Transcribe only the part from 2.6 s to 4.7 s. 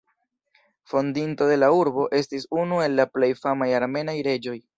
unu el la plej famaj armenaj reĝoj.